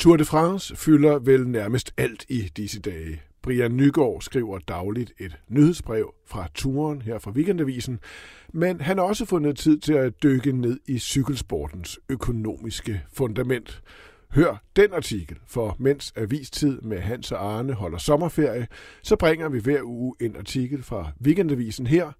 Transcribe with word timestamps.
Tour 0.00 0.16
de 0.16 0.24
France 0.24 0.76
fylder 0.76 1.18
vel 1.18 1.48
nærmest 1.48 1.94
alt 1.96 2.26
i 2.28 2.50
disse 2.56 2.80
dage. 2.80 3.22
Brian 3.42 3.76
Nygaard 3.76 4.20
skriver 4.20 4.58
dagligt 4.58 5.12
et 5.18 5.38
nyhedsbrev 5.48 6.14
fra 6.26 6.48
turen 6.54 7.02
her 7.02 7.18
fra 7.18 7.30
Weekendavisen, 7.30 8.00
men 8.52 8.80
han 8.80 8.98
har 8.98 9.04
også 9.04 9.24
fundet 9.24 9.56
tid 9.56 9.78
til 9.78 9.92
at 9.92 10.22
dykke 10.22 10.52
ned 10.52 10.80
i 10.86 10.98
cykelsportens 10.98 11.98
økonomiske 12.08 13.02
fundament. 13.12 13.82
Hør 14.30 14.62
den 14.76 14.92
artikel, 14.92 15.38
for 15.46 15.76
mens 15.78 16.12
avistid 16.16 16.80
med 16.80 16.98
Hans 16.98 17.32
og 17.32 17.52
Arne 17.54 17.72
holder 17.72 17.98
sommerferie, 17.98 18.66
så 19.02 19.16
bringer 19.16 19.48
vi 19.48 19.60
hver 19.60 19.82
uge 19.82 20.14
en 20.20 20.36
artikel 20.36 20.82
fra 20.82 21.12
Weekendavisen 21.24 21.86
her, 21.86 22.12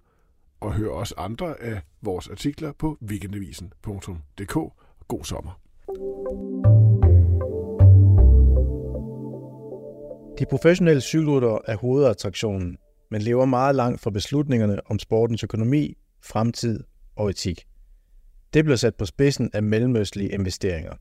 og 0.59 0.73
hør 0.73 0.89
også 0.89 1.15
andre 1.17 1.61
af 1.61 1.81
vores 2.01 2.27
artikler 2.27 2.71
på 2.71 2.97
weekendavisen.dk. 3.01 4.53
God 5.07 5.23
sommer. 5.23 6.80
De 10.41 10.45
professionelle 10.45 11.01
cykelryttere 11.01 11.59
er 11.67 11.75
hovedattraktionen, 11.75 12.77
men 13.11 13.21
lever 13.21 13.45
meget 13.45 13.75
langt 13.75 14.01
fra 14.01 14.09
beslutningerne 14.09 14.79
om 14.85 14.99
sportens 14.99 15.43
økonomi, 15.43 15.97
fremtid 16.23 16.83
og 17.15 17.29
etik. 17.29 17.65
Det 18.53 18.63
bliver 18.63 18.77
sat 18.77 18.95
på 18.95 19.05
spidsen 19.05 19.49
af 19.53 19.63
mellemøstlige 19.63 20.29
investeringer. 20.29 20.93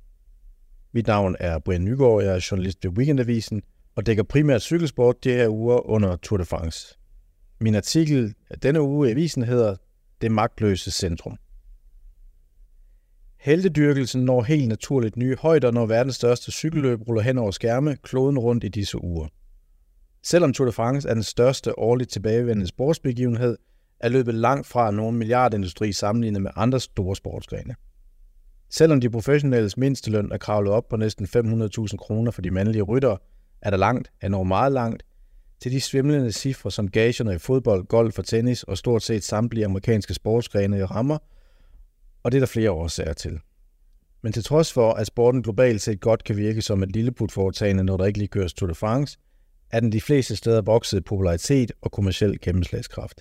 Mit 0.92 1.06
navn 1.06 1.36
er 1.40 1.58
Brian 1.58 1.84
Nygaard, 1.84 2.22
jeg 2.22 2.34
er 2.34 2.46
journalist 2.50 2.78
ved 2.84 2.92
Weekendavisen 2.92 3.62
og 3.94 4.06
dækker 4.06 4.22
primært 4.22 4.62
cykelsport 4.62 5.24
de 5.24 5.30
her 5.30 5.48
uger 5.48 5.90
under 5.90 6.16
Tour 6.16 6.38
de 6.38 6.44
France. 6.44 6.98
Min 7.60 7.74
artikel 7.74 8.34
af 8.50 8.60
denne 8.60 8.82
uge 8.82 9.08
i 9.08 9.10
avisen 9.10 9.42
hedder 9.42 9.76
Det 10.20 10.32
magtløse 10.32 10.90
centrum. 10.90 11.36
Heltedyrkelsen 13.40 14.24
når 14.24 14.42
helt 14.42 14.68
naturligt 14.68 15.16
nye 15.16 15.36
højder, 15.36 15.70
når 15.70 15.86
verdens 15.86 16.16
største 16.16 16.52
cykelløb 16.52 17.08
ruller 17.08 17.22
hen 17.22 17.38
over 17.38 17.50
skærme 17.50 17.96
kloden 18.02 18.38
rundt 18.38 18.64
i 18.64 18.68
disse 18.68 19.04
uger. 19.04 19.28
Selvom 20.22 20.52
Tour 20.52 20.66
de 20.66 20.72
France 20.72 21.08
er 21.08 21.14
den 21.14 21.22
største 21.22 21.78
årligt 21.78 22.10
tilbagevendende 22.10 22.66
sportsbegivenhed, 22.66 23.58
er 24.00 24.08
løbet 24.08 24.34
langt 24.34 24.66
fra 24.66 24.90
nogen 24.90 25.16
milliardindustri 25.16 25.92
sammenlignet 25.92 26.42
med 26.42 26.50
andre 26.56 26.80
store 26.80 27.16
sportsgrene. 27.16 27.74
Selvom 28.70 29.00
de 29.00 29.10
professionelles 29.10 29.76
mindsteløn 29.76 30.32
er 30.32 30.38
kravlet 30.38 30.72
op 30.72 30.88
på 30.88 30.96
næsten 30.96 31.26
500.000 31.26 31.96
kroner 31.96 32.30
for 32.30 32.42
de 32.42 32.50
mandlige 32.50 32.82
ryttere, 32.82 33.18
er 33.62 33.70
der 33.70 33.76
langt, 33.76 34.10
endnu 34.22 34.44
meget 34.44 34.72
langt, 34.72 35.02
til 35.60 35.72
de 35.72 35.80
svimlende 35.80 36.32
cifre, 36.32 36.70
som 36.70 36.90
gagerne 36.90 37.34
i 37.34 37.38
fodbold, 37.38 37.86
golf 37.86 38.18
og 38.18 38.24
tennis 38.24 38.62
og 38.62 38.78
stort 38.78 39.02
set 39.02 39.24
samtlige 39.24 39.64
amerikanske 39.64 40.14
sportsgrene 40.14 40.84
rammer, 40.84 41.18
og 42.22 42.32
det 42.32 42.38
er 42.38 42.40
der 42.40 42.46
flere 42.46 42.70
årsager 42.70 43.12
til. 43.12 43.40
Men 44.22 44.32
til 44.32 44.44
trods 44.44 44.72
for, 44.72 44.92
at 44.92 45.06
sporten 45.06 45.42
globalt 45.42 45.80
set 45.80 46.00
godt 46.00 46.24
kan 46.24 46.36
virke 46.36 46.62
som 46.62 46.82
et 46.82 46.92
lilleputforetagende, 46.92 47.84
når 47.84 47.96
der 47.96 48.06
ikke 48.06 48.18
lige 48.18 48.28
køres 48.28 48.54
Tour 48.54 48.68
de 48.68 48.74
France, 48.74 49.18
er 49.70 49.80
den 49.80 49.92
de 49.92 50.00
fleste 50.00 50.36
steder 50.36 50.60
vokset 50.60 50.98
i 50.98 51.00
popularitet 51.00 51.72
og 51.82 51.92
kommersiel 51.92 52.40
gennemslagskraft. 52.40 53.20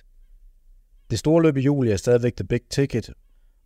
Det 1.10 1.18
store 1.18 1.42
løb 1.42 1.56
i 1.56 1.60
juli 1.60 1.90
er 1.90 1.96
stadigvæk 1.96 2.36
the 2.36 2.46
big 2.46 2.60
ticket, 2.70 3.10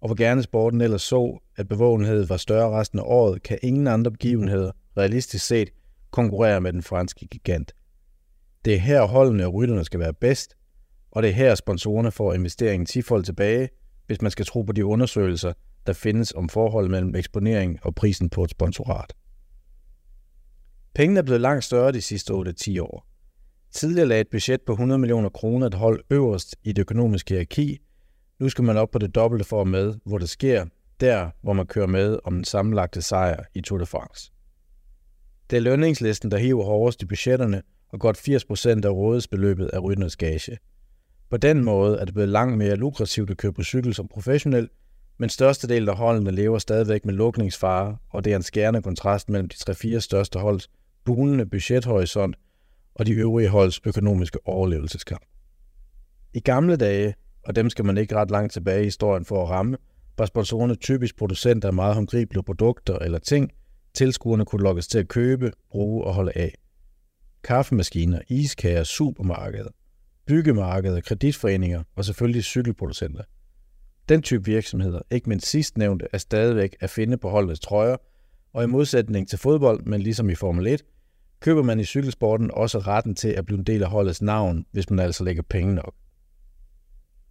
og 0.00 0.08
hvor 0.08 0.16
gerne 0.16 0.42
sporten 0.42 0.80
ellers 0.80 1.02
så, 1.02 1.38
at 1.56 1.68
bevågenhed 1.68 2.24
var 2.26 2.36
større 2.36 2.80
resten 2.80 2.98
af 2.98 3.04
året, 3.06 3.42
kan 3.42 3.58
ingen 3.62 3.86
andre 3.86 4.10
begivenheder, 4.10 4.70
realistisk 4.96 5.46
set, 5.46 5.70
konkurrere 6.10 6.60
med 6.60 6.72
den 6.72 6.82
franske 6.82 7.26
gigant. 7.26 7.72
Det 8.64 8.74
er 8.74 8.78
her 8.78 9.04
holdene 9.04 9.46
og 9.46 9.54
rytterne 9.54 9.84
skal 9.84 10.00
være 10.00 10.14
bedst, 10.14 10.54
og 11.10 11.22
det 11.22 11.28
er 11.28 11.34
her 11.34 11.54
sponsorerne 11.54 12.10
får 12.10 12.32
investeringen 12.32 12.86
10 12.86 13.02
tilbage– 13.24 13.68
hvis 14.06 14.22
man 14.22 14.30
skal 14.30 14.46
tro 14.46 14.62
på 14.62 14.72
de 14.72 14.84
undersøgelser, 14.84 15.52
der 15.86 15.92
findes 15.92 16.32
om 16.32 16.48
forholdet 16.48 16.90
mellem 16.90 17.14
eksponering 17.14 17.78
og 17.82 17.94
prisen 17.94 18.30
på 18.30 18.44
et 18.44 18.50
sponsorat. 18.50 19.12
Pengene 20.94 21.18
er 21.18 21.22
blevet 21.22 21.40
langt 21.40 21.64
større 21.64 21.92
de 21.92 22.00
sidste 22.00 22.32
8-10 22.32 22.80
år. 22.80 23.06
Tidligere 23.72 24.08
lagde 24.08 24.20
et 24.20 24.30
budget 24.30 24.62
på 24.62 24.72
100 24.72 24.98
millioner 24.98 25.28
kroner 25.28 25.66
et 25.66 25.74
hold 25.74 26.04
øverst 26.10 26.56
i 26.62 26.72
det 26.72 26.82
økonomiske 26.82 27.34
hierarki. 27.34 27.78
Nu 28.38 28.48
skal 28.48 28.64
man 28.64 28.76
op 28.76 28.90
på 28.90 28.98
det 28.98 29.14
dobbelte 29.14 29.44
for 29.44 29.60
at 29.60 29.66
med, 29.66 29.94
hvor 30.04 30.18
det 30.18 30.28
sker, 30.28 30.66
der 31.00 31.30
hvor 31.42 31.52
man 31.52 31.66
kører 31.66 31.86
med 31.86 32.18
om 32.24 32.34
den 32.34 32.44
sammenlagte 32.44 33.02
sejr 33.02 33.44
i 33.54 33.60
Tour 33.60 33.78
de 33.78 33.86
France. 33.86 34.32
Det 35.50 35.56
er 35.56 35.60
lønningslisten, 35.60 36.30
der 36.30 36.38
hiver 36.38 36.64
hårdest 36.64 37.02
i 37.02 37.06
budgetterne, 37.06 37.62
og 37.88 38.00
godt 38.00 38.28
80% 38.28 38.86
af 38.86 38.90
rådighedsbeløbet 38.90 39.70
er 39.72 39.78
rytternes 39.78 40.16
gage– 40.16 40.58
på 41.34 41.36
den 41.36 41.64
måde 41.64 41.98
er 41.98 42.04
det 42.04 42.14
blevet 42.14 42.28
langt 42.28 42.58
mere 42.58 42.76
lukrativt 42.76 43.30
at 43.30 43.36
køre 43.36 43.52
på 43.52 43.62
cykel 43.62 43.94
som 43.94 44.08
professionel, 44.08 44.68
men 45.18 45.28
størstedelen 45.28 45.88
af 45.88 45.96
holdene 45.96 46.30
lever 46.30 46.58
stadigvæk 46.58 47.04
med 47.04 47.14
lukningsfare, 47.14 47.96
og 48.10 48.24
det 48.24 48.32
er 48.32 48.36
en 48.36 48.42
skærende 48.42 48.82
kontrast 48.82 49.28
mellem 49.28 49.48
de 49.48 49.72
3-4 49.96 49.98
største 49.98 50.38
holds 50.38 50.70
bunende 51.04 51.46
budgethorisont 51.46 52.36
og 52.94 53.06
de 53.06 53.12
øvrige 53.12 53.48
holds 53.48 53.80
økonomiske 53.86 54.38
overlevelseskamp. 54.44 55.22
I 56.34 56.40
gamle 56.40 56.76
dage, 56.76 57.14
og 57.44 57.56
dem 57.56 57.70
skal 57.70 57.84
man 57.84 57.98
ikke 57.98 58.14
ret 58.14 58.30
langt 58.30 58.52
tilbage 58.52 58.80
i 58.80 58.84
historien 58.84 59.24
for 59.24 59.42
at 59.42 59.50
ramme, 59.50 59.76
var 60.18 60.26
sponsorerne 60.26 60.74
typisk 60.74 61.16
producenter 61.16 61.68
af 61.68 61.74
meget 61.74 61.94
håndgribelige 61.94 62.42
produkter 62.42 62.98
eller 62.98 63.18
ting, 63.18 63.50
tilskuerne 63.94 64.44
kunne 64.44 64.62
lokkes 64.62 64.88
til 64.88 64.98
at 64.98 65.08
købe, 65.08 65.52
bruge 65.70 66.04
og 66.04 66.14
holde 66.14 66.32
af. 66.34 66.54
Kaffemaskiner, 67.44 68.20
iskager, 68.28 68.84
supermarkeder– 68.84 69.70
byggemarkeder, 70.26 71.00
kreditforeninger 71.00 71.82
og 71.96 72.04
selvfølgelig 72.04 72.44
cykelproducenter. 72.44 73.22
Den 74.08 74.22
type 74.22 74.44
virksomheder, 74.44 75.00
ikke 75.10 75.28
mindst 75.28 75.46
sidstnævnte, 75.46 76.06
er 76.12 76.18
stadigvæk 76.18 76.76
at 76.80 76.90
finde 76.90 77.16
på 77.16 77.30
holdets 77.30 77.60
trøjer, 77.60 77.96
og 78.52 78.64
i 78.64 78.66
modsætning 78.66 79.28
til 79.28 79.38
fodbold, 79.38 79.84
men 79.84 80.00
ligesom 80.00 80.30
i 80.30 80.34
Formel 80.34 80.66
1, 80.66 80.82
køber 81.44 81.62
man 81.62 81.80
i 81.80 81.84
cykelsporten 81.84 82.50
også 82.50 82.78
retten 82.78 83.14
til 83.14 83.28
at 83.28 83.46
blive 83.46 83.58
en 83.58 83.64
del 83.64 83.82
af 83.82 83.90
holdets 83.90 84.22
navn, 84.22 84.66
hvis 84.72 84.90
man 84.90 84.98
altså 84.98 85.24
lægger 85.24 85.42
penge 85.42 85.74
nok. 85.74 85.94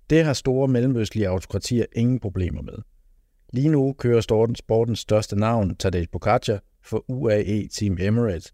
Det 0.09 0.25
har 0.25 0.33
store 0.33 0.67
mellemøstlige 0.67 1.27
autokratier 1.27 1.85
ingen 1.95 2.19
problemer 2.19 2.61
med. 2.61 2.73
Lige 3.53 3.69
nu 3.69 3.93
kører 3.93 4.21
sporten 4.21 4.55
sportens 4.55 4.99
største 4.99 5.35
navn, 5.35 5.75
Tadej 5.75 6.05
Pogacar, 6.11 6.59
for 6.81 7.05
UAE 7.07 7.67
Team 7.67 7.97
Emirates, 7.99 8.53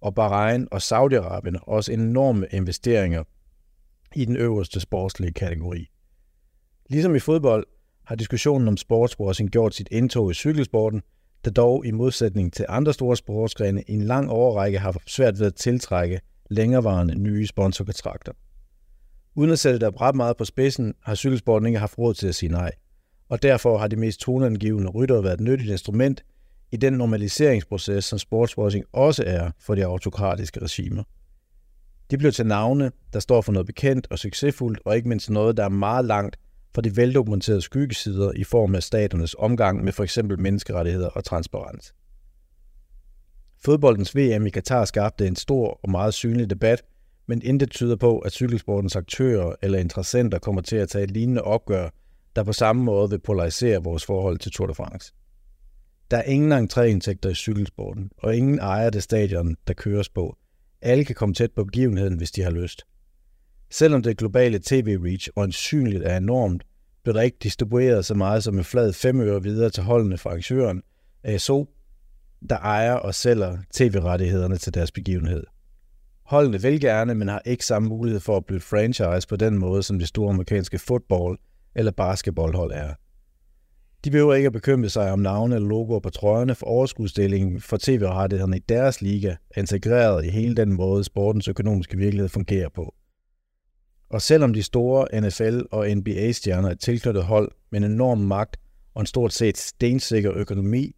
og 0.00 0.14
Bahrain 0.14 0.68
og 0.70 0.78
Saudi-Arabien 0.78 1.58
også 1.62 1.92
enorme 1.92 2.46
investeringer 2.50 3.24
i 4.14 4.24
den 4.24 4.36
øverste 4.36 4.80
sportslige 4.80 5.32
kategori. 5.32 5.86
Ligesom 6.90 7.14
i 7.14 7.18
fodbold 7.18 7.66
har 8.04 8.14
diskussionen 8.14 8.68
om 8.68 8.76
sportswashing 8.76 9.50
gjort 9.50 9.74
sit 9.74 9.88
indtog 9.90 10.30
i 10.30 10.34
cykelsporten, 10.34 11.02
der 11.44 11.50
dog 11.50 11.86
i 11.86 11.90
modsætning 11.90 12.52
til 12.52 12.66
andre 12.68 12.92
store 12.92 13.16
sportsgrene 13.16 13.82
i 13.82 13.92
en 13.92 14.02
lang 14.02 14.30
overrække 14.30 14.78
har 14.78 14.96
svært 15.06 15.38
ved 15.38 15.46
at 15.46 15.54
tiltrække 15.54 16.20
længerevarende 16.50 17.14
nye 17.14 17.46
sponsorkontrakter. 17.46 18.32
Uden 19.34 19.50
at 19.50 19.58
sætte 19.58 19.78
der 19.78 20.00
ret 20.00 20.14
meget 20.14 20.36
på 20.36 20.44
spidsen, 20.44 20.94
har 21.02 21.14
cykelsporten 21.14 21.66
ikke 21.66 21.78
haft 21.78 21.98
råd 21.98 22.14
til 22.14 22.28
at 22.28 22.34
sige 22.34 22.52
nej, 22.52 22.72
og 23.28 23.42
derfor 23.42 23.78
har 23.78 23.88
de 23.88 23.96
mest 23.96 24.20
toneangivende 24.20 24.90
rytter 24.90 25.22
været 25.22 25.34
et 25.34 25.40
nyttigt 25.40 25.70
instrument 25.70 26.24
i 26.72 26.76
den 26.76 26.92
normaliseringsproces, 26.92 28.04
som 28.04 28.18
sportswashing 28.18 28.84
også 28.92 29.24
er 29.26 29.50
for 29.58 29.74
de 29.74 29.84
autokratiske 29.84 30.60
regimer. 30.60 31.02
De 32.10 32.18
blev 32.18 32.32
til 32.32 32.46
navne, 32.46 32.90
der 33.12 33.20
står 33.20 33.40
for 33.40 33.52
noget 33.52 33.66
bekendt 33.66 34.06
og 34.10 34.18
succesfuldt, 34.18 34.80
og 34.84 34.96
ikke 34.96 35.08
mindst 35.08 35.30
noget, 35.30 35.56
der 35.56 35.64
er 35.64 35.68
meget 35.68 36.04
langt 36.04 36.36
for 36.74 36.80
de 36.80 36.96
veldokumenterede 36.96 37.62
skyggesider 37.62 38.32
i 38.36 38.44
form 38.44 38.74
af 38.74 38.82
staternes 38.82 39.36
omgang 39.38 39.84
med 39.84 39.92
f.eks. 39.92 40.18
menneskerettigheder 40.38 41.08
og 41.08 41.24
transparens. 41.24 41.94
Fodboldens 43.64 44.16
VM 44.16 44.46
i 44.46 44.50
Katar 44.50 44.84
skabte 44.84 45.26
en 45.26 45.36
stor 45.36 45.80
og 45.82 45.90
meget 45.90 46.14
synlig 46.14 46.50
debat, 46.50 46.82
men 47.26 47.42
intet 47.42 47.70
tyder 47.70 47.96
på, 47.96 48.18
at 48.18 48.32
cykelsportens 48.32 48.96
aktører 48.96 49.54
eller 49.62 49.78
interessenter 49.78 50.38
kommer 50.38 50.62
til 50.62 50.76
at 50.76 50.88
tage 50.88 51.04
et 51.04 51.10
lignende 51.10 51.42
opgør, 51.42 51.88
der 52.36 52.42
på 52.42 52.52
samme 52.52 52.82
måde 52.82 53.10
vil 53.10 53.20
polarisere 53.20 53.82
vores 53.82 54.04
forhold 54.04 54.38
til 54.38 54.52
Tour 54.52 54.66
de 54.66 54.74
France. 54.74 55.12
Der 56.10 56.16
er 56.16 56.22
ingen 56.22 56.52
entréindtægter 56.52 57.28
i 57.28 57.34
cykelsporten, 57.34 58.10
og 58.18 58.36
ingen 58.36 58.58
ejer 58.58 58.90
det 58.90 59.02
stadion, 59.02 59.56
der 59.66 59.74
køres 59.74 60.08
på, 60.08 60.36
alle 60.82 61.04
kan 61.04 61.14
komme 61.14 61.34
tæt 61.34 61.52
på 61.52 61.64
begivenheden, 61.64 62.16
hvis 62.16 62.30
de 62.30 62.42
har 62.42 62.50
lyst. 62.50 62.82
Selvom 63.70 64.02
det 64.02 64.18
globale 64.18 64.60
tv-reach 64.64 65.28
øjensynligt 65.36 66.02
er 66.04 66.16
enormt, 66.16 66.64
blev 67.02 67.14
der 67.14 67.20
ikke 67.20 67.38
distribueret 67.42 68.04
så 68.04 68.14
meget 68.14 68.44
som 68.44 68.58
en 68.58 68.64
flad 68.64 68.92
5 68.92 69.20
øre 69.20 69.42
videre 69.42 69.70
til 69.70 69.82
holdene 69.82 70.18
fra 70.18 70.30
arrangøren 70.30 70.82
ASO, 71.24 71.68
der 72.48 72.56
ejer 72.56 72.94
og 72.94 73.14
sælger 73.14 73.58
tv-rettighederne 73.74 74.56
til 74.56 74.74
deres 74.74 74.92
begivenhed. 74.92 75.44
Holdene 76.22 76.62
vil 76.62 76.80
gerne, 76.80 77.14
men 77.14 77.28
har 77.28 77.42
ikke 77.44 77.66
samme 77.66 77.88
mulighed 77.88 78.20
for 78.20 78.36
at 78.36 78.44
blive 78.44 78.60
franchise 78.60 79.28
på 79.28 79.36
den 79.36 79.58
måde, 79.58 79.82
som 79.82 79.98
de 79.98 80.06
store 80.06 80.30
amerikanske 80.30 80.78
fodbold- 80.78 81.38
eller 81.74 81.92
basketballhold 81.92 82.72
er. 82.74 82.94
De 84.04 84.10
behøver 84.10 84.34
ikke 84.34 84.46
at 84.46 84.52
bekymre 84.52 84.88
sig 84.88 85.12
om 85.12 85.18
navne 85.18 85.54
eller 85.54 85.68
logoer 85.68 86.00
på 86.00 86.10
trøjerne, 86.10 86.54
for 86.54 86.66
overskudsdelingen 86.66 87.60
for 87.60 87.76
tv-rettighederne 87.76 88.56
i 88.56 88.60
deres 88.68 89.02
liga 89.02 89.36
er 89.50 89.60
integreret 89.60 90.24
i 90.24 90.28
hele 90.28 90.56
den 90.56 90.72
måde, 90.72 91.04
sportens 91.04 91.48
økonomiske 91.48 91.96
virkelighed 91.96 92.28
fungerer 92.28 92.68
på. 92.68 92.94
Og 94.10 94.22
selvom 94.22 94.52
de 94.52 94.62
store 94.62 95.14
NFL- 95.14 95.66
og 95.70 95.96
NBA-stjerner 95.96 96.70
er 96.70 96.74
tilknyttet 96.74 97.24
hold 97.24 97.52
med 97.70 97.80
en 97.80 97.92
enorm 97.92 98.18
magt 98.18 98.56
og 98.94 99.00
en 99.00 99.06
stort 99.06 99.32
set 99.32 99.58
stensikker 99.58 100.32
økonomi, 100.32 100.96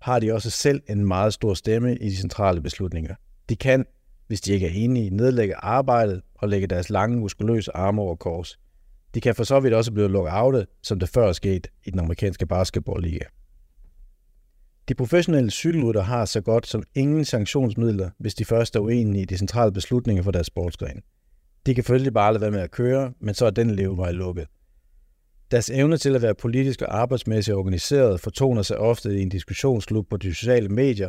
har 0.00 0.18
de 0.18 0.32
også 0.32 0.50
selv 0.50 0.82
en 0.88 1.06
meget 1.06 1.32
stor 1.32 1.54
stemme 1.54 1.96
i 1.96 2.08
de 2.08 2.16
centrale 2.16 2.60
beslutninger. 2.60 3.14
De 3.48 3.56
kan, 3.56 3.84
hvis 4.26 4.40
de 4.40 4.52
ikke 4.52 4.66
er 4.66 4.72
enige, 4.74 5.10
nedlægge 5.10 5.56
arbejdet 5.56 6.22
og 6.34 6.48
lægge 6.48 6.66
deres 6.66 6.90
lange, 6.90 7.18
muskuløse 7.18 7.76
arme 7.76 8.02
over 8.02 8.16
kors. 8.16 8.58
De 9.14 9.20
kan 9.20 9.34
for 9.34 9.44
så 9.44 9.60
vidt 9.60 9.74
også 9.74 9.92
blive 9.92 10.08
lockouttet, 10.08 10.66
som 10.82 10.98
det 10.98 11.08
før 11.08 11.32
skete 11.32 11.68
i 11.84 11.90
den 11.90 11.98
amerikanske 11.98 12.46
basketballliga. 12.46 13.24
De 14.88 14.94
professionelle 14.94 15.50
cykelrytter 15.50 16.02
har 16.02 16.24
så 16.24 16.40
godt 16.40 16.66
som 16.66 16.82
ingen 16.94 17.24
sanktionsmidler, 17.24 18.10
hvis 18.18 18.34
de 18.34 18.44
først 18.44 18.76
er 18.76 18.80
uenige 18.80 19.22
i 19.22 19.24
de 19.24 19.38
centrale 19.38 19.72
beslutninger 19.72 20.22
for 20.22 20.30
deres 20.30 20.46
sportsgren. 20.46 21.02
De 21.66 21.74
kan 21.74 21.84
selvfølgelig 21.84 22.12
bare 22.12 22.32
lade 22.32 22.40
være 22.40 22.50
med 22.50 22.60
at 22.60 22.70
køre, 22.70 23.12
men 23.20 23.34
så 23.34 23.46
er 23.46 23.50
den 23.50 23.70
levevej 23.70 24.12
lukket. 24.12 24.46
Deres 25.50 25.70
evne 25.70 25.96
til 25.96 26.14
at 26.14 26.22
være 26.22 26.34
politisk 26.34 26.82
og 26.82 27.00
arbejdsmæssigt 27.00 27.56
organiseret 27.56 28.20
fortoner 28.20 28.62
sig 28.62 28.78
ofte 28.78 29.18
i 29.18 29.22
en 29.22 29.28
diskussionsklub 29.28 30.08
på 30.10 30.16
de 30.16 30.34
sociale 30.34 30.68
medier, 30.68 31.08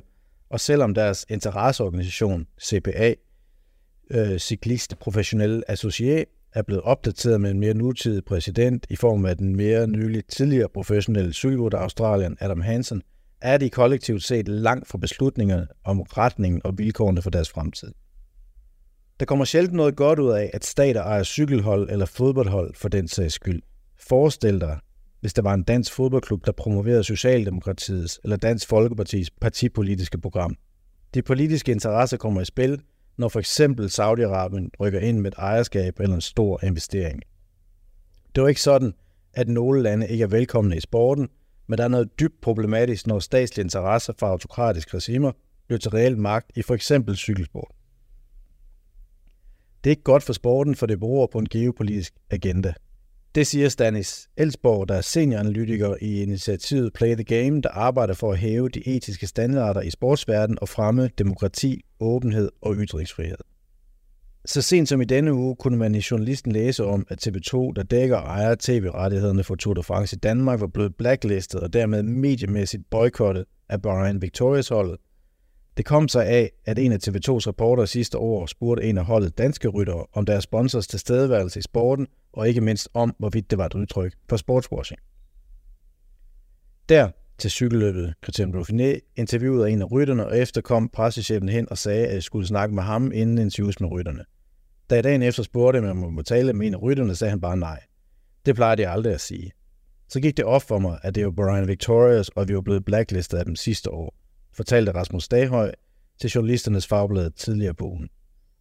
og 0.50 0.60
selvom 0.60 0.94
deres 0.94 1.26
interesseorganisation, 1.30 2.48
CPA, 2.62 3.14
øh, 4.12 4.38
Cyklist 4.38 5.00
Professionelle 5.00 5.72
Associé, 5.72 6.50
er 6.54 6.62
blevet 6.62 6.84
opdateret 6.84 7.42
med 7.42 7.52
en 7.52 7.60
mere 7.60 7.74
nutidig 7.74 8.26
præsident 8.26 8.86
i 8.90 8.96
form 8.96 9.26
af 9.26 9.38
den 9.38 9.56
mere 9.56 9.88
nylig 9.88 10.26
tidligere 10.26 10.70
professionelle 10.70 11.34
cykelrytter 11.34 11.78
Australien 11.78 12.38
Adam 12.40 12.62
Hansen, 12.62 13.02
er 13.42 13.58
de 13.58 13.70
kollektivt 13.70 14.24
set 14.24 14.48
langt 14.48 14.88
fra 14.88 14.98
beslutningerne 14.98 15.68
om 15.84 16.02
retningen 16.02 16.62
og 16.64 16.78
vilkårene 16.78 17.22
for 17.22 17.30
deres 17.30 17.50
fremtid. 17.50 17.92
Der 19.20 19.26
kommer 19.26 19.46
sjældent 19.46 19.74
noget 19.74 19.96
godt 19.96 20.20
ud 20.20 20.32
af, 20.32 20.50
at 20.54 20.66
stater 20.66 21.02
ejer 21.02 21.24
cykelhold 21.24 21.90
eller 21.90 22.06
fodboldhold 22.06 22.76
for 22.76 22.90
den 22.90 23.08
sags 23.08 23.34
skyld. 23.34 23.62
Forestil 24.00 24.62
dig, 24.62 24.80
hvis 25.22 25.34
der 25.34 25.42
var 25.42 25.54
en 25.54 25.64
dansk 25.64 25.94
fodboldklub, 25.94 26.46
der 26.46 26.52
promoverede 26.52 27.04
Socialdemokratiets 27.04 28.20
eller 28.24 28.38
Dansk 28.38 28.68
Folkepartis 28.68 29.30
partipolitiske 29.30 30.18
program. 30.18 30.56
De 31.14 31.22
politiske 31.22 31.72
interesser 31.72 32.18
kommer 32.18 32.42
i 32.42 32.46
spil, 32.46 32.82
når 33.18 33.30
for 33.30 33.40
eksempel 33.40 33.86
Saudi-Arabien 33.86 34.70
rykker 34.80 35.00
ind 35.00 35.20
med 35.20 35.32
et 35.32 35.38
ejerskab 35.38 36.00
eller 36.00 36.16
en 36.16 36.22
stor 36.22 36.64
investering. 36.64 37.22
Det 38.28 38.38
er 38.38 38.42
jo 38.42 38.48
ikke 38.48 38.62
sådan, 38.62 38.94
at 39.34 39.48
nogle 39.48 39.82
lande 39.82 40.08
ikke 40.08 40.24
er 40.24 40.28
velkomne 40.28 40.78
i 40.78 40.80
sporten, 40.80 41.30
men 41.68 41.78
der 41.78 41.84
er 41.84 41.88
noget 41.88 42.20
dybt 42.20 42.42
problematisk, 42.42 43.08
når 43.08 43.20
statslige 43.20 43.64
interesser 43.64 44.14
fra 44.20 44.28
autokratiske 44.28 44.98
regimer 44.98 45.32
bliver 45.68 45.80
til 45.80 45.92
reel 45.92 46.18
magt 46.18 46.52
i 46.56 46.62
for 46.62 46.74
eksempel 46.74 47.16
cykelsport. 47.16 47.72
Det 49.84 49.90
er 49.90 49.92
ikke 49.92 50.04
godt 50.04 50.24
for 50.24 50.34
sporten, 50.34 50.76
for 50.76 50.86
det 50.86 51.00
beror 51.00 51.28
på 51.28 51.40
en 51.40 51.50
geopolitisk 51.50 52.14
agenda. 52.32 52.74
Det 53.36 53.48
siger 53.48 53.70
Stanis 53.70 54.30
Elsborg, 54.38 54.88
der 54.88 54.96
er 54.96 55.02
senioranalytiker 55.02 55.96
i 56.02 56.22
initiativet 56.22 56.94
Play 56.94 57.16
the 57.16 57.24
Game, 57.24 57.62
der 57.62 57.70
arbejder 57.70 58.14
for 58.14 58.32
at 58.32 58.38
hæve 58.38 58.70
de 58.70 58.88
etiske 58.96 59.28
standarder 59.28 59.82
i 59.82 59.90
sportsverdenen 59.90 60.58
og 60.62 60.70
fremme 60.70 61.10
demokrati, 61.18 61.82
åbenhed 62.00 62.50
og 62.62 62.76
ytringsfrihed. 62.76 63.38
Så 64.46 64.62
sent 64.62 64.90
som 64.90 65.02
i 65.02 65.06
denne 65.06 65.34
uge 65.34 65.56
kunne 65.56 65.78
man 65.78 65.96
i 65.96 66.02
journalisten 66.12 66.52
læse 66.52 66.86
om, 66.86 67.06
at 67.10 67.28
TV2, 67.28 67.74
der 67.76 67.84
dækker 67.84 68.18
og 68.18 68.28
ejer 68.28 68.56
tv-rettighederne 68.60 69.44
for 69.44 69.56
Tour 69.56 69.74
de 69.74 69.84
France 69.84 70.16
i 70.16 70.20
Danmark, 70.20 70.60
var 70.60 70.68
blevet 70.68 70.96
blacklistet 70.96 71.62
og 71.62 71.74
dermed 71.74 72.04
mediemæssigt 72.04 72.84
boykottet 72.92 73.46
af 73.70 73.82
Brian 73.82 74.22
Victorias 74.22 74.70
holdet, 74.70 74.98
det 75.78 75.86
kom 75.86 76.08
sig 76.08 76.26
af, 76.26 76.52
at 76.66 76.80
en 76.80 76.92
af 76.92 76.98
TV2's 77.08 77.48
reporter 77.48 77.86
sidste 77.86 78.18
år 78.18 78.46
spurgte 78.46 78.84
en 78.84 78.98
af 78.98 79.06
holdet 79.06 79.38
danske 79.38 79.68
ryttere 79.68 80.06
om 80.14 80.26
deres 80.26 80.44
sponsors 80.44 80.88
tilstedeværelse 80.88 81.60
i 81.60 81.62
sporten, 81.62 82.08
og 82.34 82.48
ikke 82.48 82.62
mindst 82.62 82.90
om, 82.94 83.16
hvorvidt 83.20 83.50
det 83.50 83.58
var 83.58 83.66
et 83.66 83.74
udtryk 83.74 84.14
for 84.30 84.38
sportswashing. 84.38 85.00
Der 86.90 87.12
til 87.38 87.52
cykelløbet 87.52 88.14
Christian 88.24 88.56
Dauphiné 88.56 89.14
interviewede 89.16 89.70
en 89.70 89.82
af 89.82 89.92
rytterne, 89.92 90.26
og 90.26 90.38
efter 90.38 90.62
kom 90.62 90.90
pressechefen 90.90 91.50
hen 91.50 91.68
og 91.70 91.78
sagde, 91.78 92.08
at 92.08 92.14
jeg 92.14 92.24
skulle 92.24 92.48
snakke 92.48 92.76
med 92.76 92.84
ham 92.84 93.12
inden 93.14 93.38
interviews 93.38 93.80
med 93.80 93.92
rytterne. 93.92 94.26
Da 94.90 94.96
jeg 94.96 95.04
dagen 95.04 95.22
efter 95.22 95.44
spurgte, 95.44 95.78
om 95.78 95.86
jeg 95.86 95.96
må 95.96 96.22
tale 96.22 96.54
med 96.54 96.68
en 96.68 96.74
af 96.74 96.82
rytterne, 96.82 97.16
sagde 97.16 97.30
han 97.30 97.42
bare 97.42 97.58
nej. 97.58 97.80
Det 98.46 98.56
plejer 98.56 98.76
jeg 98.80 98.92
aldrig 98.92 99.14
at 99.14 99.22
sige. 99.22 99.52
Så 100.10 100.20
gik 100.20 100.38
det 100.38 100.46
op 100.46 100.62
for 100.62 100.80
mig, 100.80 101.00
at 101.04 101.16
det 101.16 101.26
var 101.26 101.32
Brian 101.32 101.68
Victorious, 101.68 102.30
og 102.30 102.48
vi 102.48 102.56
var 102.56 102.62
blevet 102.62 102.86
blacklistet 102.86 103.38
af 103.38 103.46
dem 103.46 103.56
sidste 103.56 103.92
år 103.92 104.23
fortalte 104.54 104.92
Rasmus 104.92 105.28
Daghøj 105.28 105.72
til 106.22 106.30
journalisternes 106.30 106.88
fagblad 106.88 107.32
tidligere 107.32 107.74
på 107.74 107.86
ugen. 107.86 108.10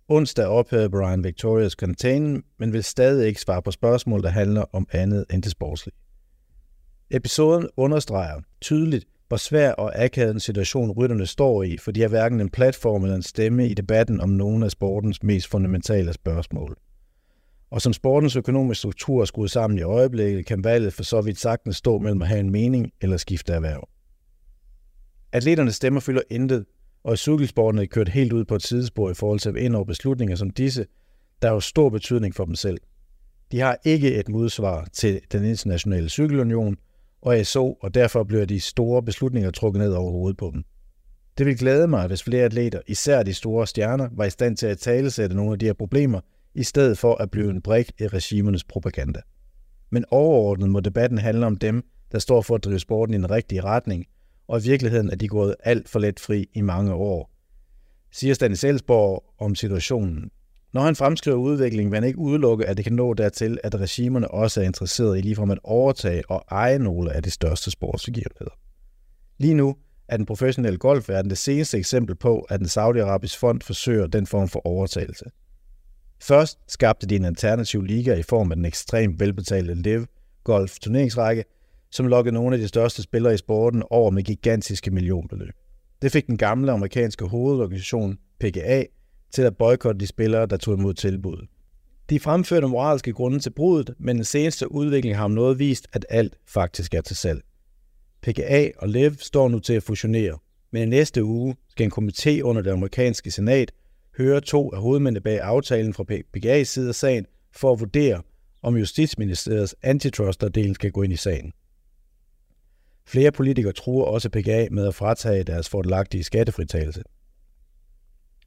Onsdag 0.08 0.46
ophævede 0.46 0.90
Brian 0.90 1.24
Victorias 1.24 1.72
contain, 1.72 2.42
men 2.58 2.72
vil 2.72 2.84
stadig 2.84 3.26
ikke 3.26 3.40
svare 3.40 3.62
på 3.62 3.70
spørgsmål, 3.70 4.22
der 4.22 4.28
handler 4.28 4.64
om 4.72 4.86
andet 4.92 5.24
end 5.32 5.42
det 5.42 5.52
sportslige. 5.52 5.94
Episoden 7.10 7.68
understreger 7.76 8.40
tydeligt, 8.60 9.06
hvor 9.28 9.36
svær 9.36 9.72
og 9.72 10.04
akavet 10.04 10.34
en 10.34 10.40
situation 10.40 10.90
rytterne 10.90 11.26
står 11.26 11.62
i, 11.62 11.76
for 11.76 11.90
de 11.90 12.00
har 12.00 12.08
hverken 12.08 12.40
en 12.40 12.50
platform 12.50 13.02
eller 13.02 13.16
en 13.16 13.22
stemme 13.22 13.68
i 13.68 13.74
debatten 13.74 14.20
om 14.20 14.28
nogle 14.28 14.64
af 14.64 14.70
sportens 14.70 15.22
mest 15.22 15.48
fundamentale 15.48 16.12
spørgsmål. 16.12 16.76
Og 17.70 17.82
som 17.82 17.92
sportens 17.92 18.36
økonomiske 18.36 18.78
struktur 18.78 19.20
er 19.20 19.24
skruet 19.24 19.50
sammen 19.50 19.78
i 19.78 19.82
øjeblikket, 19.82 20.46
kan 20.46 20.64
valget 20.64 20.92
for 20.92 21.02
så 21.02 21.20
vidt 21.20 21.38
sagtens 21.38 21.76
stå 21.76 21.98
mellem 21.98 22.22
at 22.22 22.28
have 22.28 22.40
en 22.40 22.50
mening 22.50 22.92
eller 23.00 23.16
skifte 23.16 23.52
erhverv. 23.52 23.88
Atleternes 25.32 25.74
stemmer 25.74 26.00
fylder 26.00 26.22
intet, 26.30 26.64
og 27.04 27.18
cykelsporten 27.18 27.78
er 27.78 27.86
kørt 27.86 28.08
helt 28.08 28.32
ud 28.32 28.44
på 28.44 28.54
et 28.54 28.62
sidespor 28.62 29.10
i 29.10 29.14
forhold 29.14 29.40
til 29.40 29.48
at 29.48 29.56
ind 29.56 29.76
over 29.76 29.84
beslutninger 29.84 30.36
som 30.36 30.50
disse, 30.50 30.86
der 31.42 31.48
har 31.48 31.54
jo 31.54 31.60
stor 31.60 31.88
betydning 31.88 32.34
for 32.34 32.44
dem 32.44 32.54
selv. 32.54 32.78
De 33.52 33.60
har 33.60 33.78
ikke 33.84 34.14
et 34.14 34.28
modsvar 34.28 34.88
til 34.92 35.20
den 35.32 35.44
internationale 35.44 36.08
cykelunion 36.08 36.76
og 37.22 37.36
ASO, 37.36 37.72
og 37.72 37.94
derfor 37.94 38.24
bliver 38.24 38.44
de 38.44 38.60
store 38.60 39.02
beslutninger 39.02 39.50
trukket 39.50 39.82
ned 39.82 39.92
over 39.92 40.10
hovedet 40.10 40.36
på 40.36 40.50
dem. 40.54 40.64
Det 41.38 41.46
vil 41.46 41.58
glæde 41.58 41.88
mig, 41.88 42.06
hvis 42.06 42.22
flere 42.22 42.44
atleter, 42.44 42.80
især 42.86 43.22
de 43.22 43.34
store 43.34 43.66
stjerner, 43.66 44.08
var 44.12 44.24
i 44.24 44.30
stand 44.30 44.56
til 44.56 44.66
at 44.66 44.78
talesætte 44.78 45.36
nogle 45.36 45.52
af 45.52 45.58
de 45.58 45.66
her 45.66 45.72
problemer, 45.72 46.20
i 46.54 46.62
stedet 46.62 46.98
for 46.98 47.14
at 47.14 47.30
blive 47.30 47.50
en 47.50 47.62
brik 47.62 47.90
i 48.00 48.06
regimernes 48.06 48.64
propaganda. 48.64 49.20
Men 49.90 50.04
overordnet 50.10 50.70
må 50.70 50.80
debatten 50.80 51.18
handle 51.18 51.46
om 51.46 51.56
dem, 51.56 51.84
der 52.12 52.18
står 52.18 52.42
for 52.42 52.54
at 52.54 52.64
drive 52.64 52.78
sporten 52.78 53.14
i 53.14 53.18
den 53.18 53.30
rigtige 53.30 53.60
retning, 53.60 54.06
og 54.52 54.60
i 54.60 54.62
virkeligheden 54.62 55.10
er 55.10 55.16
de 55.16 55.28
gået 55.28 55.54
alt 55.64 55.88
for 55.88 55.98
let 55.98 56.20
fri 56.20 56.48
i 56.52 56.60
mange 56.60 56.94
år, 56.94 57.30
siger 58.10 58.34
Stanis 58.34 58.64
Elsborg 58.64 59.24
om 59.38 59.54
situationen. 59.54 60.30
Når 60.72 60.80
han 60.80 60.96
fremskriver 60.96 61.36
udviklingen, 61.36 61.92
vil 61.92 61.96
han 61.96 62.08
ikke 62.08 62.18
udelukke, 62.18 62.66
at 62.66 62.76
det 62.76 62.84
kan 62.84 62.94
nå 62.94 63.14
dertil, 63.14 63.58
at 63.62 63.80
regimerne 63.80 64.30
også 64.30 64.60
er 64.60 64.64
interesserede 64.64 65.18
i 65.18 65.22
ligefrem 65.22 65.50
at 65.50 65.58
overtage 65.64 66.30
og 66.30 66.44
eje 66.50 66.78
nogle 66.78 67.12
af 67.12 67.22
de 67.22 67.30
største 67.30 67.70
sportsbegivenheder. 67.70 68.58
Lige 69.38 69.54
nu 69.54 69.76
er 70.08 70.16
den 70.16 70.26
professionelle 70.26 70.78
golfverden 70.78 71.30
det 71.30 71.38
seneste 71.38 71.78
eksempel 71.78 72.14
på, 72.14 72.40
at 72.40 72.60
den 72.60 72.68
saudiarabiske 72.68 73.38
fond 73.38 73.60
forsøger 73.60 74.06
den 74.06 74.26
form 74.26 74.48
for 74.48 74.66
overtagelse. 74.66 75.24
Først 76.20 76.58
skabte 76.68 77.06
de 77.06 77.16
en 77.16 77.24
alternativ 77.24 77.82
liga 77.82 78.14
i 78.14 78.22
form 78.22 78.50
af 78.52 78.56
den 78.56 78.64
ekstremt 78.64 79.20
velbetalte 79.20 79.74
Live 79.74 80.06
Golf 80.44 80.78
turneringsrække, 80.78 81.44
som 81.92 82.06
lokkede 82.06 82.34
nogle 82.34 82.56
af 82.56 82.60
de 82.60 82.68
største 82.68 83.02
spillere 83.02 83.34
i 83.34 83.36
sporten 83.36 83.82
over 83.90 84.10
med 84.10 84.22
gigantiske 84.22 84.90
millionbeløb. 84.90 85.54
Det 86.02 86.12
fik 86.12 86.26
den 86.26 86.36
gamle 86.36 86.72
amerikanske 86.72 87.24
hovedorganisation 87.24 88.18
PGA 88.40 88.84
til 89.34 89.42
at 89.42 89.56
boykotte 89.56 90.00
de 90.00 90.06
spillere, 90.06 90.46
der 90.46 90.56
tog 90.56 90.78
imod 90.78 90.94
tilbuddet. 90.94 91.48
De 92.10 92.20
fremførte 92.20 92.66
moralske 92.66 93.12
grunde 93.12 93.38
til 93.38 93.50
bruddet, 93.50 93.94
men 93.98 94.16
den 94.16 94.24
seneste 94.24 94.72
udvikling 94.72 95.16
har 95.16 95.24
om 95.24 95.30
noget 95.30 95.58
vist, 95.58 95.88
at 95.92 96.06
alt 96.08 96.38
faktisk 96.48 96.94
er 96.94 97.00
til 97.00 97.16
salg. 97.16 97.42
PGA 98.22 98.70
og 98.78 98.88
LIV 98.88 99.14
står 99.18 99.48
nu 99.48 99.58
til 99.58 99.72
at 99.72 99.82
fusionere, 99.82 100.38
men 100.72 100.82
i 100.82 100.86
næste 100.86 101.24
uge 101.24 101.56
skal 101.68 101.84
en 101.84 101.92
komité 101.92 102.40
under 102.40 102.62
det 102.62 102.70
amerikanske 102.70 103.30
senat 103.30 103.72
høre 104.18 104.40
to 104.40 104.72
af 104.72 104.80
hovedmændene 104.80 105.20
bag 105.20 105.40
aftalen 105.40 105.94
fra 105.94 106.04
PGA's 106.36 106.64
side 106.64 106.88
af 106.88 106.94
sagen 106.94 107.26
for 107.56 107.72
at 107.72 107.80
vurdere, 107.80 108.22
om 108.62 108.76
Justitsministeriets 108.76 109.74
antitrust-del 109.82 110.74
skal 110.74 110.92
gå 110.92 111.02
ind 111.02 111.12
i 111.12 111.16
sagen. 111.16 111.52
Flere 113.06 113.32
politikere 113.32 113.72
truer 113.72 114.04
også 114.04 114.28
PGA 114.28 114.66
med 114.70 114.86
at 114.86 114.94
fratage 114.94 115.44
deres 115.44 115.68
fordelagtige 115.68 116.24
skattefritagelse. 116.24 117.02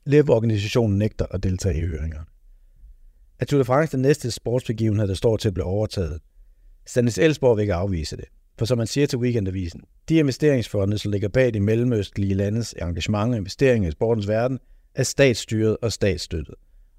LEV-organisationen 0.05 0.97
nægter 0.97 1.25
at 1.31 1.43
deltage 1.43 1.77
i 1.77 1.85
høringer. 1.85 2.19
At 3.39 3.47
Tour 3.47 3.57
de 3.57 3.65
France 3.65 3.91
den 3.91 4.01
næste 4.01 4.31
sportsbegivenhed, 4.31 5.07
der 5.07 5.13
står 5.13 5.37
til 5.37 5.47
at 5.47 5.53
blive 5.53 5.65
overtaget. 5.65 6.19
Stanis 6.85 7.17
Elsborg 7.17 7.57
vil 7.57 7.61
ikke 7.61 7.73
afvise 7.73 8.17
det. 8.17 8.25
For 8.57 8.65
som 8.65 8.77
man 8.77 8.87
siger 8.87 9.07
til 9.07 9.19
Weekendavisen, 9.19 9.81
de 10.09 10.15
investeringsfonde, 10.15 10.97
som 10.97 11.11
ligger 11.11 11.27
bag 11.27 11.53
de 11.53 11.59
mellemøstlige 11.59 12.33
landes 12.33 12.75
engagement 12.81 13.31
og 13.31 13.37
investeringer 13.37 13.89
i 13.89 13.91
sportens 13.91 14.27
verden, 14.27 14.59
er 14.95 15.03
statsstyret 15.03 15.77
og 15.81 15.91
statsstøttet. 15.91 16.55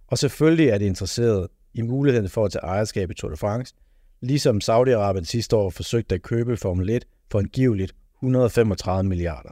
Og 0.07 0.19
selvfølgelig 0.19 0.69
er 0.69 0.79
de 0.79 0.87
interesseret 0.87 1.49
i 1.75 1.83
muligheden 1.83 2.29
for 2.29 2.45
at 2.45 2.53
tage 2.53 2.65
ejerskab 2.65 3.11
i 3.11 3.15
Tour 3.15 3.31
de 3.31 3.37
France, 3.37 3.75
ligesom 4.21 4.61
Saudi-Arabien 4.65 5.25
sidste 5.25 5.57
år 5.57 5.71
forsøgte 5.71 6.15
at 6.15 6.23
købe 6.23 6.57
Formel 6.57 6.91
1 6.91 7.05
for 7.31 7.39
angiveligt 7.39 7.95
135 8.19 9.09
milliarder. 9.09 9.51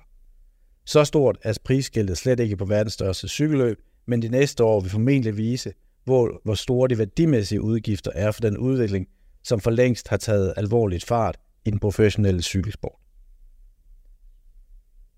Så 0.84 1.04
stort 1.04 1.38
er 1.42 1.58
prisskiltet 1.64 2.18
slet 2.18 2.40
ikke 2.40 2.56
på 2.56 2.64
verdens 2.64 2.92
største 2.92 3.28
cykelløb, 3.28 3.78
men 4.06 4.22
de 4.22 4.28
næste 4.28 4.64
år 4.64 4.80
vil 4.80 4.90
formentlig 4.90 5.36
vise, 5.36 5.72
hvor, 6.04 6.40
hvor 6.44 6.54
store 6.54 6.88
de 6.88 6.98
værdimæssige 6.98 7.60
udgifter 7.60 8.10
er 8.14 8.30
for 8.30 8.40
den 8.40 8.58
udvikling, 8.58 9.06
som 9.44 9.60
for 9.60 9.70
længst 9.70 10.08
har 10.08 10.16
taget 10.16 10.54
alvorligt 10.56 11.04
fart 11.04 11.36
i 11.64 11.70
den 11.70 11.78
professionelle 11.78 12.42
cykelsport. 12.42 12.98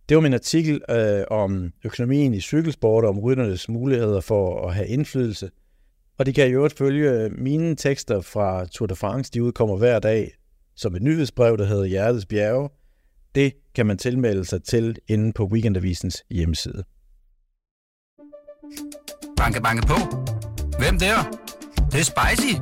Det 0.08 0.14
var 0.16 0.20
min 0.20 0.34
artikel 0.34 0.82
øh, 0.90 1.24
om 1.30 1.72
økonomien 1.84 2.34
i 2.34 2.40
cykelsport 2.40 3.04
og 3.04 3.10
om 3.10 3.18
rytternes 3.18 3.68
muligheder 3.68 4.20
for 4.20 4.68
at 4.68 4.74
have 4.74 4.88
indflydelse. 4.88 5.50
Og 6.18 6.26
de 6.26 6.32
kan 6.32 6.48
i 6.48 6.50
jo 6.50 6.68
følge 6.78 7.28
mine 7.28 7.76
tekster 7.76 8.20
fra 8.20 8.64
Tour 8.66 8.86
de 8.86 8.96
France. 8.96 9.32
De 9.32 9.42
udkommer 9.42 9.76
hver 9.76 9.98
dag 9.98 10.32
som 10.76 10.94
et 10.94 11.02
nyhedsbrev, 11.02 11.58
der 11.58 11.64
hedder 11.64 11.84
Hjertets 11.84 12.26
Bjerge. 12.26 12.68
Det 13.34 13.52
kan 13.74 13.86
man 13.86 13.98
tilmelde 13.98 14.44
sig 14.44 14.62
til 14.62 14.96
inde 15.08 15.32
på 15.32 15.44
Weekendavisens 15.52 16.24
hjemmeside. 16.30 16.84
Banke, 19.36 19.62
banke 19.62 19.86
på. 19.86 19.94
Hvem 20.78 20.98
der? 20.98 21.16
Det, 21.76 21.92
det 21.92 22.00
er 22.00 22.04
spicy. 22.04 22.54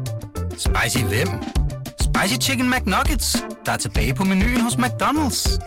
Spicy 0.51 1.05
hvem? 1.05 1.29
Spicy 2.01 2.49
Chicken 2.49 2.71
McNuggets, 2.71 3.37
der 3.67 3.73
er 3.73 3.77
tilbage 3.77 4.15
på 4.15 4.25
menuen 4.25 4.61
hos 4.61 4.75
McDonald's. 4.75 5.59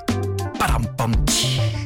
Badum, 0.59 0.85
bom, 0.97 1.25
tji. 1.25 1.76